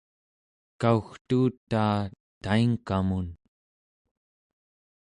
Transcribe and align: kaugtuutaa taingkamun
kaugtuutaa 0.81 1.93
taingkamun 2.47 3.31